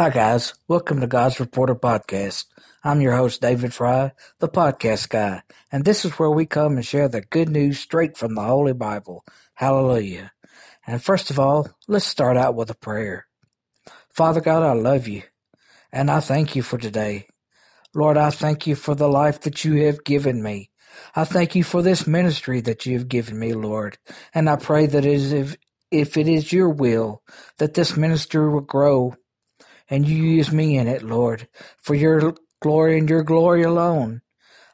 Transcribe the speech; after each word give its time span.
Hi, 0.00 0.08
guys. 0.08 0.54
Welcome 0.66 1.02
to 1.02 1.06
God's 1.06 1.40
Reporter 1.40 1.74
Podcast. 1.74 2.46
I'm 2.82 3.02
your 3.02 3.14
host, 3.14 3.42
David 3.42 3.74
Fry, 3.74 4.12
the 4.38 4.48
podcast 4.48 5.10
guy, 5.10 5.42
and 5.70 5.84
this 5.84 6.06
is 6.06 6.12
where 6.12 6.30
we 6.30 6.46
come 6.46 6.76
and 6.76 6.86
share 6.86 7.06
the 7.06 7.20
good 7.20 7.50
news 7.50 7.80
straight 7.80 8.16
from 8.16 8.34
the 8.34 8.40
Holy 8.40 8.72
Bible. 8.72 9.26
Hallelujah. 9.52 10.32
And 10.86 11.04
first 11.04 11.28
of 11.28 11.38
all, 11.38 11.68
let's 11.86 12.06
start 12.06 12.38
out 12.38 12.54
with 12.54 12.70
a 12.70 12.74
prayer. 12.74 13.26
Father 14.08 14.40
God, 14.40 14.62
I 14.62 14.72
love 14.72 15.06
you, 15.06 15.22
and 15.92 16.10
I 16.10 16.20
thank 16.20 16.56
you 16.56 16.62
for 16.62 16.78
today. 16.78 17.26
Lord, 17.94 18.16
I 18.16 18.30
thank 18.30 18.66
you 18.66 18.76
for 18.76 18.94
the 18.94 19.06
life 19.06 19.42
that 19.42 19.66
you 19.66 19.84
have 19.84 20.02
given 20.02 20.42
me. 20.42 20.70
I 21.14 21.24
thank 21.24 21.54
you 21.54 21.62
for 21.62 21.82
this 21.82 22.06
ministry 22.06 22.62
that 22.62 22.86
you 22.86 22.96
have 22.96 23.08
given 23.08 23.38
me, 23.38 23.52
Lord, 23.52 23.98
and 24.32 24.48
I 24.48 24.56
pray 24.56 24.86
that 24.86 25.04
it 25.04 25.12
is, 25.12 25.32
if, 25.34 25.58
if 25.90 26.16
it 26.16 26.26
is 26.26 26.54
your 26.54 26.70
will, 26.70 27.22
that 27.58 27.74
this 27.74 27.98
ministry 27.98 28.48
will 28.48 28.62
grow 28.62 29.14
and 29.90 30.08
you 30.08 30.16
use 30.16 30.52
me 30.52 30.78
in 30.78 30.88
it, 30.88 31.02
Lord, 31.02 31.48
for 31.78 31.94
your 31.94 32.34
glory 32.62 32.98
and 32.98 33.10
your 33.10 33.24
glory 33.24 33.62
alone. 33.64 34.22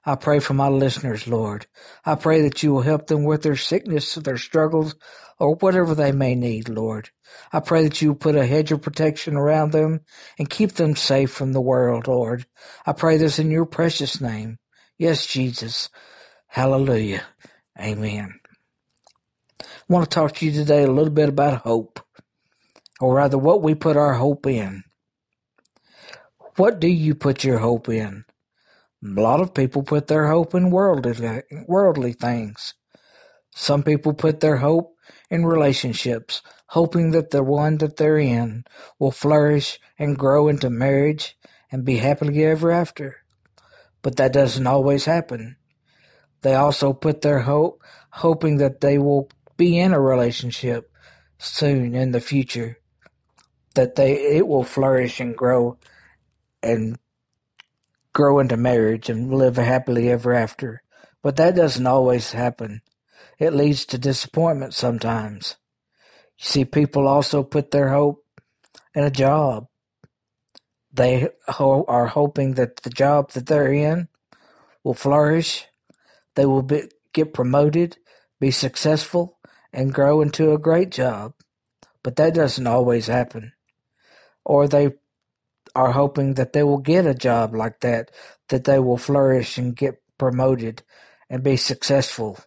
I 0.05 0.15
pray 0.15 0.39
for 0.39 0.55
my 0.55 0.69
listeners, 0.69 1.27
Lord. 1.27 1.67
I 2.05 2.15
pray 2.15 2.43
that 2.43 2.63
you 2.63 2.73
will 2.73 2.83
help 2.83 3.09
them 3.09 3.25
with 3.25 3.43
their 3.43 3.57
sickness, 3.57 4.15
their 4.15 4.39
struggles, 4.39 4.95
or 5.41 5.57
whatever 5.57 5.97
they 5.97 6.13
may 6.13 6.37
need, 6.37 6.69
Lord. 6.69 7.11
I 7.53 7.59
pray 7.59 7.83
that 7.83 8.01
you 8.01 8.11
will 8.11 8.17
put 8.17 8.37
a 8.37 8.47
hedge 8.47 8.71
of 8.71 8.83
protection 8.83 9.35
around 9.35 9.73
them 9.73 10.03
and 10.39 10.49
keep 10.49 10.73
them 10.73 10.95
safe 10.95 11.33
from 11.33 11.53
the 11.53 11.61
world, 11.61 12.07
Lord. 12.07 12.47
I 12.87 12.93
pray 12.93 13.17
this 13.17 13.41
in 13.41 13.51
your 13.51 13.67
precious 13.67 14.21
name. 14.21 14.59
Yes, 14.97 15.27
Jesus. 15.27 15.91
Hallelujah. 16.47 17.25
Amen. 17.79 18.39
I 19.61 19.65
want 19.89 20.09
to 20.09 20.15
talk 20.15 20.37
to 20.37 20.47
you 20.47 20.53
today 20.53 20.85
a 20.85 20.91
little 20.91 21.13
bit 21.13 21.29
about 21.29 21.63
hope, 21.63 22.01
or 23.01 23.15
rather, 23.15 23.39
what 23.39 23.63
we 23.63 23.75
put 23.75 23.97
our 23.97 24.15
hope 24.15 24.47
in. 24.47 24.85
What 26.57 26.81
do 26.81 26.89
you 26.89 27.15
put 27.15 27.45
your 27.45 27.59
hope 27.59 27.91
in? 27.91 28.25
A 29.05 29.21
lot 29.21 29.41
of 29.41 29.53
people 29.53 29.83
put 29.83 30.07
their 30.07 30.27
hope 30.29 30.55
in 30.55 30.71
worldly, 30.71 31.43
worldly 31.69 32.15
things. 32.15 32.73
Some 33.55 33.83
people 33.83 34.15
put 34.15 34.41
their 34.41 34.57
hope 34.57 34.97
in 35.29 35.45
relationships, 35.45 36.41
hoping 36.69 37.11
that 37.11 37.29
the 37.29 37.43
one 37.43 37.77
that 37.79 37.97
they're 37.97 38.17
in 38.17 38.65
will 38.99 39.11
flourish 39.11 39.79
and 39.99 40.19
grow 40.19 40.49
into 40.49 40.71
marriage 40.71 41.37
and 41.71 41.85
be 41.85 41.99
happily 41.99 42.43
ever 42.47 42.71
after. 42.71 43.19
But 44.01 44.17
that 44.17 44.33
doesn't 44.33 44.67
always 44.67 45.05
happen. 45.05 45.57
They 46.41 46.55
also 46.55 46.95
put 46.95 47.21
their 47.21 47.41
hope 47.41 47.83
hoping 48.11 48.57
that 48.59 48.81
they 48.81 48.97
will 48.97 49.29
be 49.59 49.79
in 49.79 49.93
a 49.93 50.01
relationship 50.01 50.91
soon 51.39 51.95
in 51.95 52.13
the 52.13 52.21
future, 52.21 52.79
that 53.75 53.97
they 53.97 54.15
it 54.15 54.49
will 54.49 54.65
flourish 54.65 55.21
and 55.21 55.37
grow 55.37 55.79
and 56.67 56.99
grow 58.15 58.41
into 58.41 58.57
marriage 58.57 59.11
and 59.11 59.33
live 59.33 59.57
happily 59.57 60.11
ever 60.11 60.35
after. 60.35 60.83
But 61.23 61.37
that 61.37 61.57
doesn't 61.57 61.87
always 61.87 62.33
happen. 62.33 62.83
It 63.39 63.55
leads 63.55 63.87
to 63.87 63.99
disappointment 63.99 64.75
sometimes. 64.75 65.57
You 66.39 66.45
see, 66.45 66.65
people 66.65 67.09
also 67.09 67.43
put 67.43 67.71
their 67.71 67.91
hope 67.91 68.25
in 68.95 69.05
a 69.05 69.11
job. 69.11 69.69
They 70.93 71.29
ho- 71.49 71.85
are 71.89 72.07
hoping 72.07 72.55
that 72.55 72.79
the 72.79 72.91
job 72.91 73.33
that 73.33 73.47
they're 73.47 73.73
in 73.73 74.09
will 74.85 74.95
flourish. 74.95 75.67
They 76.37 76.47
will 76.47 76.63
be, 76.63 76.85
get 77.13 77.35
promoted, 77.35 77.99
be 78.41 78.51
successful, 78.51 79.39
and 79.73 79.95
grow 79.95 80.23
into 80.23 80.53
a 80.53 80.59
great 80.59 80.91
job. 80.91 81.35
But 82.03 82.17
that 82.17 82.35
doesn't 82.35 82.67
always 82.67 83.07
happen. 83.07 83.53
Or 84.45 84.69
they 84.69 84.95
are 85.77 85.93
hoping 85.93 86.35
that 86.35 86.55
they 86.55 86.63
will 86.63 86.79
get 86.79 87.07
a 87.07 87.15
job 87.15 87.55
like 87.55 87.81
that, 87.81 88.11
that 88.49 88.65
they 88.65 88.79
will 88.79 88.97
flourish 88.99 89.59
and 89.59 89.77
get 89.77 90.03
promoted 90.19 90.83
and 91.31 91.43
be 91.43 91.57
successful. 91.57 92.39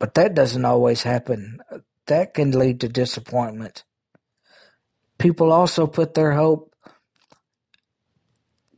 But 0.00 0.14
that 0.14 0.34
doesn't 0.34 0.64
always 0.64 1.04
happen. 1.04 1.60
That 2.06 2.34
can 2.34 2.50
lead 2.52 2.80
to 2.80 2.88
disappointment. 2.88 3.84
People 5.18 5.52
also 5.52 5.86
put 5.86 6.14
their 6.14 6.32
hope 6.32 6.74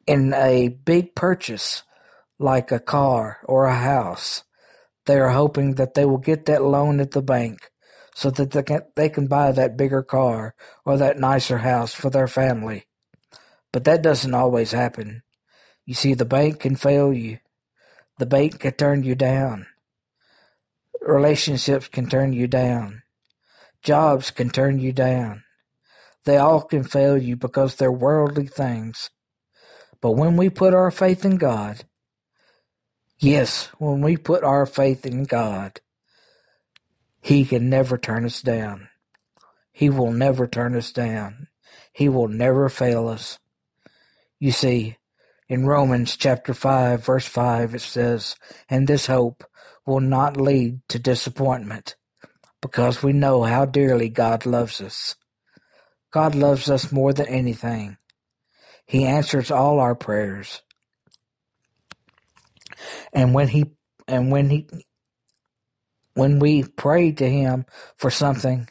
in 0.06 0.34
a 0.34 0.68
big 0.68 1.14
purchase 1.14 1.82
like 2.38 2.72
a 2.72 2.80
car 2.80 3.38
or 3.44 3.66
a 3.66 3.74
house. 3.74 4.44
They 5.06 5.18
are 5.18 5.30
hoping 5.30 5.76
that 5.76 5.94
they 5.94 6.04
will 6.04 6.18
get 6.18 6.46
that 6.46 6.62
loan 6.62 7.00
at 7.00 7.12
the 7.12 7.22
bank 7.22 7.70
so 8.14 8.30
that 8.30 8.50
they 8.50 8.62
can, 8.62 8.82
they 8.96 9.08
can 9.08 9.26
buy 9.28 9.52
that 9.52 9.76
bigger 9.78 10.02
car 10.02 10.54
or 10.84 10.98
that 10.98 11.18
nicer 11.18 11.58
house 11.58 11.94
for 11.94 12.10
their 12.10 12.28
family. 12.28 12.84
But 13.72 13.84
that 13.84 14.02
doesn't 14.02 14.34
always 14.34 14.72
happen. 14.72 15.22
You 15.86 15.94
see, 15.94 16.14
the 16.14 16.24
bank 16.24 16.60
can 16.60 16.76
fail 16.76 17.12
you. 17.12 17.38
The 18.18 18.26
bank 18.26 18.60
can 18.60 18.72
turn 18.72 19.02
you 19.02 19.14
down. 19.14 19.66
Relationships 21.00 21.88
can 21.88 22.08
turn 22.08 22.32
you 22.32 22.46
down. 22.46 23.02
Jobs 23.82 24.30
can 24.30 24.50
turn 24.50 24.78
you 24.78 24.92
down. 24.92 25.44
They 26.24 26.36
all 26.36 26.62
can 26.62 26.84
fail 26.84 27.16
you 27.16 27.36
because 27.36 27.76
they're 27.76 27.90
worldly 27.90 28.46
things. 28.46 29.10
But 30.00 30.12
when 30.12 30.36
we 30.36 30.50
put 30.50 30.74
our 30.74 30.90
faith 30.90 31.24
in 31.24 31.36
God, 31.36 31.84
yes, 33.18 33.66
when 33.78 34.02
we 34.02 34.16
put 34.16 34.44
our 34.44 34.66
faith 34.66 35.06
in 35.06 35.24
God, 35.24 35.80
He 37.22 37.44
can 37.44 37.70
never 37.70 37.96
turn 37.96 38.24
us 38.24 38.42
down. 38.42 38.88
He 39.72 39.88
will 39.88 40.12
never 40.12 40.46
turn 40.46 40.74
us 40.76 40.92
down. 40.92 41.48
He 41.92 42.08
will 42.08 42.28
never 42.28 42.68
fail 42.68 43.08
us. 43.08 43.38
You 44.40 44.52
see, 44.52 44.96
in 45.50 45.66
Romans 45.66 46.16
chapter 46.16 46.54
5, 46.54 47.04
verse 47.04 47.26
5, 47.26 47.74
it 47.74 47.82
says, 47.82 48.36
And 48.70 48.88
this 48.88 49.06
hope 49.06 49.44
will 49.84 50.00
not 50.00 50.38
lead 50.38 50.80
to 50.88 50.98
disappointment, 50.98 51.94
because 52.62 53.02
we 53.02 53.12
know 53.12 53.42
how 53.42 53.66
dearly 53.66 54.08
God 54.08 54.46
loves 54.46 54.80
us. 54.80 55.14
God 56.10 56.34
loves 56.34 56.70
us 56.70 56.90
more 56.90 57.12
than 57.12 57.28
anything. 57.28 57.98
He 58.86 59.04
answers 59.04 59.50
all 59.50 59.78
our 59.78 59.94
prayers. 59.94 60.62
And 63.12 63.34
when 63.34 63.48
he 63.48 63.72
and 64.08 64.32
when 64.32 64.48
he 64.48 64.68
when 66.14 66.38
we 66.38 66.62
pray 66.64 67.12
to 67.12 67.28
him 67.28 67.66
for 67.96 68.10
something 68.10 68.68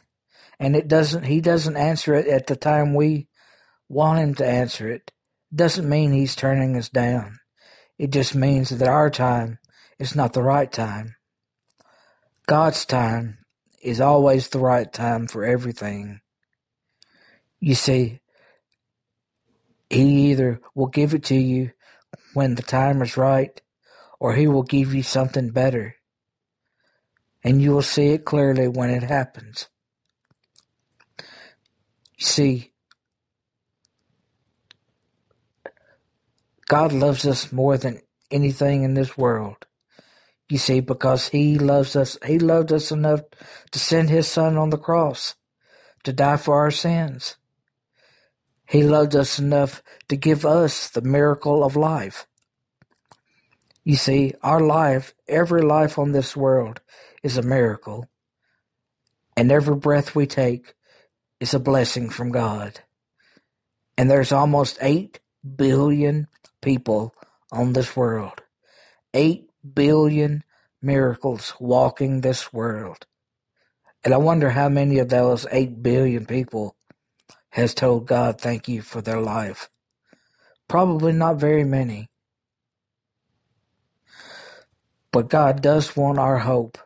and 0.58 0.74
it 0.74 0.88
doesn't 0.88 1.22
he 1.22 1.40
doesn't 1.40 1.76
answer 1.76 2.14
it 2.14 2.26
at 2.26 2.48
the 2.48 2.56
time 2.56 2.92
we 2.92 3.28
want 3.88 4.18
him 4.18 4.34
to 4.34 4.46
answer 4.46 4.90
it 4.90 5.10
doesn't 5.54 5.88
mean 5.88 6.12
he's 6.12 6.36
turning 6.36 6.76
us 6.76 6.88
down. 6.88 7.38
It 7.98 8.10
just 8.10 8.34
means 8.34 8.70
that 8.70 8.88
our 8.88 9.10
time 9.10 9.58
is 9.98 10.16
not 10.16 10.32
the 10.32 10.42
right 10.42 10.70
time. 10.70 11.16
God's 12.46 12.84
time 12.84 13.38
is 13.82 14.00
always 14.00 14.48
the 14.48 14.58
right 14.58 14.90
time 14.92 15.26
for 15.26 15.44
everything. 15.44 16.20
You 17.60 17.74
see, 17.74 18.20
He 19.88 20.30
either 20.30 20.60
will 20.74 20.86
give 20.86 21.14
it 21.14 21.24
to 21.24 21.34
you 21.34 21.72
when 22.34 22.54
the 22.54 22.62
time 22.62 23.02
is 23.02 23.16
right, 23.16 23.60
or 24.18 24.34
He 24.34 24.46
will 24.46 24.62
give 24.62 24.94
you 24.94 25.02
something 25.02 25.50
better. 25.50 25.96
And 27.44 27.60
you 27.60 27.72
will 27.72 27.82
see 27.82 28.08
it 28.08 28.24
clearly 28.24 28.68
when 28.68 28.90
it 28.90 29.02
happens. 29.02 29.68
You 31.18 32.26
see, 32.26 32.72
God 36.70 36.92
loves 36.92 37.26
us 37.26 37.50
more 37.50 37.76
than 37.76 38.00
anything 38.30 38.84
in 38.84 38.94
this 38.94 39.18
world. 39.18 39.66
You 40.48 40.56
see, 40.56 40.78
because 40.78 41.26
He 41.26 41.58
loves 41.58 41.96
us, 41.96 42.16
He 42.24 42.38
loved 42.38 42.72
us 42.72 42.92
enough 42.92 43.22
to 43.72 43.78
send 43.80 44.08
His 44.08 44.28
Son 44.28 44.56
on 44.56 44.70
the 44.70 44.78
cross 44.78 45.34
to 46.04 46.12
die 46.12 46.36
for 46.36 46.60
our 46.60 46.70
sins. 46.70 47.34
He 48.68 48.84
loved 48.84 49.16
us 49.16 49.40
enough 49.40 49.82
to 50.10 50.16
give 50.16 50.46
us 50.46 50.90
the 50.90 51.00
miracle 51.00 51.64
of 51.64 51.74
life. 51.74 52.28
You 53.82 53.96
see, 53.96 54.34
our 54.40 54.60
life, 54.60 55.12
every 55.26 55.62
life 55.62 55.98
on 55.98 56.12
this 56.12 56.36
world, 56.36 56.80
is 57.24 57.36
a 57.36 57.42
miracle. 57.42 58.08
And 59.36 59.50
every 59.50 59.74
breath 59.74 60.14
we 60.14 60.28
take 60.28 60.74
is 61.40 61.52
a 61.52 61.58
blessing 61.58 62.10
from 62.10 62.30
God. 62.30 62.78
And 63.98 64.08
there's 64.08 64.30
almost 64.30 64.78
8 64.80 65.18
billion 65.56 66.28
people 66.60 67.14
on 67.52 67.72
this 67.72 67.96
world. 67.96 68.42
Eight 69.14 69.50
billion 69.74 70.44
miracles 70.82 71.54
walking 71.60 72.20
this 72.20 72.52
world. 72.52 73.06
And 74.04 74.14
I 74.14 74.16
wonder 74.16 74.50
how 74.50 74.68
many 74.68 74.98
of 74.98 75.08
those 75.08 75.46
eight 75.50 75.82
billion 75.82 76.26
people 76.26 76.76
has 77.50 77.74
told 77.74 78.06
God 78.06 78.40
thank 78.40 78.68
you 78.68 78.80
for 78.80 79.02
their 79.02 79.20
life. 79.20 79.68
Probably 80.68 81.12
not 81.12 81.36
very 81.36 81.64
many. 81.64 82.08
But 85.12 85.28
God 85.28 85.60
does 85.60 85.96
want 85.96 86.18
our 86.18 86.38
hope. 86.38 86.78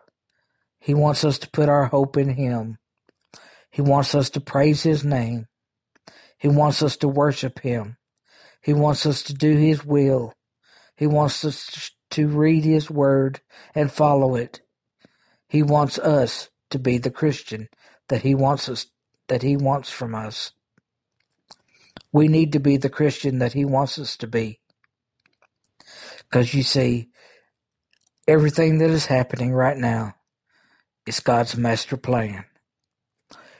He 0.80 0.94
wants 0.94 1.24
us 1.24 1.38
to 1.40 1.50
put 1.50 1.68
our 1.68 1.86
hope 1.86 2.16
in 2.16 2.30
Him. 2.30 2.78
He 3.70 3.82
wants 3.82 4.14
us 4.14 4.30
to 4.30 4.40
praise 4.40 4.82
His 4.82 5.04
name. 5.04 5.46
He 6.38 6.48
wants 6.48 6.82
us 6.82 6.96
to 6.98 7.08
worship 7.08 7.60
Him. 7.60 7.96
He 8.64 8.72
wants 8.72 9.06
us 9.06 9.22
to 9.24 9.34
do 9.34 9.56
His 9.56 9.84
will. 9.84 10.32
He 10.96 11.06
wants 11.06 11.44
us 11.44 11.90
to 12.12 12.28
read 12.28 12.64
His 12.64 12.90
Word 12.90 13.40
and 13.74 13.92
follow 13.92 14.36
it. 14.36 14.62
He 15.48 15.62
wants 15.62 15.98
us 15.98 16.48
to 16.70 16.78
be 16.78 16.98
the 16.98 17.10
Christian 17.10 17.68
that 18.08 18.22
He 18.22 18.34
wants 18.34 18.68
us 18.68 18.86
that 19.28 19.42
He 19.42 19.56
wants 19.56 19.90
from 19.90 20.14
us. 20.14 20.52
We 22.12 22.28
need 22.28 22.52
to 22.52 22.60
be 22.60 22.76
the 22.76 22.90
Christian 22.90 23.38
that 23.38 23.52
He 23.52 23.64
wants 23.64 23.98
us 23.98 24.16
to 24.18 24.26
be. 24.26 24.60
Because 26.18 26.54
you 26.54 26.62
see, 26.62 27.08
everything 28.26 28.78
that 28.78 28.90
is 28.90 29.06
happening 29.06 29.52
right 29.52 29.76
now 29.76 30.14
is 31.06 31.20
God's 31.20 31.56
master 31.56 31.96
plan. 31.96 32.44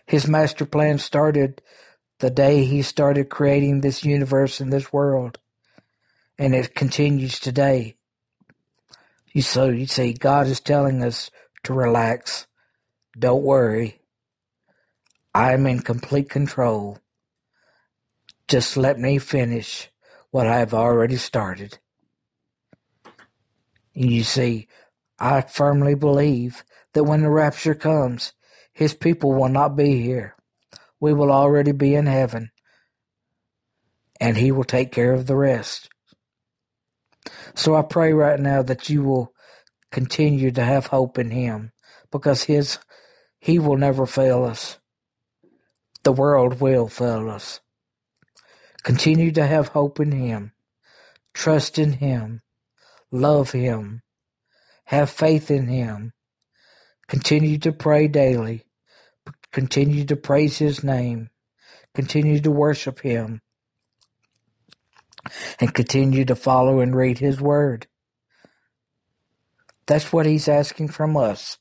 His 0.07 0.29
master 0.29 0.67
plan 0.67 0.99
started 0.99 1.63
the 2.25 2.31
day 2.31 2.65
He 2.65 2.81
started 2.81 3.29
creating 3.29 3.83
this 3.83 4.03
universe 4.03 4.59
and 4.59 4.73
this 4.73 4.91
world, 4.91 5.39
and 6.39 6.55
it 6.55 6.75
continues 6.75 7.39
today. 7.39 7.97
So 9.39 9.69
you 9.69 9.85
see, 9.85 10.15
God 10.15 10.47
is 10.47 10.59
telling 10.59 11.03
us 11.03 11.31
to 11.65 11.75
relax. 11.75 12.47
Don't 13.19 13.43
worry. 13.43 14.01
I'm 15.35 15.67
in 15.67 15.81
complete 15.81 16.31
control. 16.31 16.97
Just 18.49 18.79
let 18.79 18.99
me 18.99 19.19
finish 19.19 19.91
what 20.31 20.47
I 20.47 20.61
have 20.61 20.73
already 20.73 21.17
started. 21.17 21.77
You 23.93 24.25
see, 24.25 24.69
I 25.19 25.43
firmly 25.43 25.95
believe 25.95 26.65
that 26.95 27.05
when 27.05 27.21
the 27.21 27.29
rapture 27.29 27.75
comes, 27.75 28.33
his 28.73 28.95
people 28.95 29.35
will 29.35 29.51
not 29.51 29.77
be 29.77 30.01
here. 30.01 30.34
We 31.05 31.13
will 31.13 31.31
already 31.31 31.73
be 31.73 31.95
in 31.95 32.07
heaven, 32.07 32.51
and 34.19 34.39
he 34.39 34.51
will 34.53 34.65
take 34.65 34.91
care 34.91 35.13
of 35.13 35.27
the 35.27 35.37
rest. 35.37 35.91
So 37.55 37.77
I 37.77 37.83
pray 37.83 38.15
right 38.15 38.41
now 38.41 38.63
that 38.63 38.89
you 38.89 39.03
will 39.03 39.35
continue 39.93 40.51
to 40.53 40.65
have 40.65 40.87
hope 40.87 41.19
in 41.19 41.31
him 41.31 41.73
because 42.11 42.45
his 42.45 42.79
he 43.39 43.59
will 43.59 43.77
never 43.77 44.07
fail 44.07 44.45
us. 44.45 44.79
The 46.05 46.13
world 46.13 46.63
will 46.63 46.89
fail 46.89 47.29
us. 47.29 47.61
Continue 48.83 49.31
to 49.33 49.47
have 49.47 49.69
hope 49.69 50.01
in 50.01 50.11
him. 50.11 50.53
Trust 51.35 51.79
in 51.79 51.93
him. 51.93 52.41
Love 53.13 53.53
him. 53.53 54.01
Have 54.87 55.11
faith 55.11 55.51
in 55.51 55.67
him. 55.67 56.15
Continue 57.09 57.59
to 57.59 57.73
pray 57.73 58.09
daily. 58.09 58.65
Continue 59.55 60.05
to 60.07 60.17
praise 60.17 60.59
his 60.59 60.83
name. 60.83 61.31
Continue 61.95 62.41
to 62.41 62.51
worship 62.51 62.99
him. 62.99 63.41
And 65.61 65.73
continue 65.73 66.25
to 66.25 66.35
follow 66.35 66.81
and 66.81 66.95
read 66.95 67.19
his 67.19 67.41
word. 67.41 67.87
That's 69.87 70.13
what 70.13 70.27
he's 70.27 70.49
asking 70.49 70.89
from 70.89 71.17
us. 71.17 71.59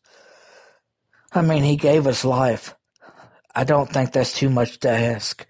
I 1.32 1.44
mean, 1.44 1.62
he 1.62 1.76
gave 1.76 2.08
us 2.08 2.26
life. 2.26 2.74
I 3.54 3.64
don't 3.64 3.92
think 3.92 4.12
that's 4.12 4.34
too 4.34 4.50
much 4.50 4.80
to 4.80 4.90
ask. 4.90 5.46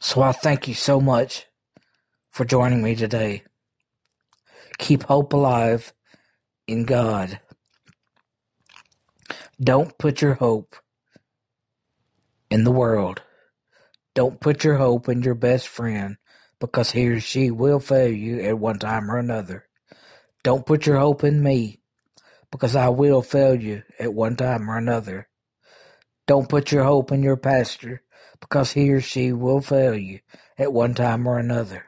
So 0.00 0.20
I 0.20 0.32
thank 0.32 0.66
you 0.66 0.74
so 0.74 1.00
much 1.00 1.46
for 2.32 2.44
joining 2.44 2.82
me 2.82 2.96
today. 2.96 3.44
Keep 4.78 5.04
hope 5.04 5.32
alive 5.32 5.92
in 6.66 6.86
God. 6.86 7.38
Don't 9.60 9.98
put 9.98 10.22
your 10.22 10.34
hope 10.34 10.76
in 12.48 12.62
the 12.62 12.70
world. 12.70 13.22
Don't 14.14 14.40
put 14.40 14.62
your 14.62 14.76
hope 14.76 15.08
in 15.08 15.22
your 15.22 15.34
best 15.34 15.66
friend 15.66 16.16
because 16.60 16.92
he 16.92 17.08
or 17.08 17.18
she 17.20 17.50
will 17.50 17.80
fail 17.80 18.08
you 18.10 18.40
at 18.40 18.58
one 18.58 18.78
time 18.78 19.10
or 19.10 19.18
another. 19.18 19.66
Don't 20.44 20.64
put 20.64 20.86
your 20.86 20.98
hope 20.98 21.24
in 21.24 21.42
me 21.42 21.80
because 22.52 22.76
I 22.76 22.88
will 22.88 23.20
fail 23.20 23.54
you 23.54 23.82
at 23.98 24.14
one 24.14 24.36
time 24.36 24.70
or 24.70 24.78
another. 24.78 25.28
Don't 26.28 26.48
put 26.48 26.70
your 26.70 26.84
hope 26.84 27.10
in 27.10 27.22
your 27.22 27.36
pastor 27.36 28.02
because 28.40 28.72
he 28.72 28.92
or 28.92 29.00
she 29.00 29.32
will 29.32 29.60
fail 29.60 29.96
you 29.96 30.20
at 30.56 30.72
one 30.72 30.94
time 30.94 31.26
or 31.26 31.38
another. 31.38 31.84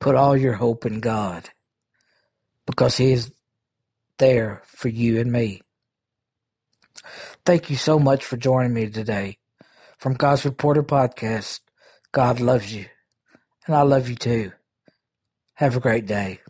Put 0.00 0.14
all 0.14 0.36
your 0.36 0.54
hope 0.54 0.86
in 0.86 1.00
God 1.00 1.50
because 2.66 2.96
he 2.96 3.12
is 3.12 3.32
there 4.18 4.62
for 4.66 4.88
you 4.88 5.18
and 5.18 5.32
me. 5.32 5.62
Thank 7.44 7.70
you 7.70 7.76
so 7.76 7.98
much 7.98 8.24
for 8.24 8.36
joining 8.36 8.74
me 8.74 8.88
today. 8.88 9.38
From 9.98 10.14
God's 10.14 10.44
Reporter 10.44 10.82
Podcast, 10.82 11.60
God 12.12 12.40
loves 12.40 12.72
you, 12.74 12.86
and 13.66 13.74
I 13.76 13.82
love 13.82 14.08
you 14.08 14.16
too. 14.16 14.52
Have 15.54 15.76
a 15.76 15.80
great 15.80 16.06
day. 16.06 16.40